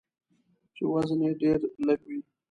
[0.75, 2.19] چې وزن یې ډیر لږوي.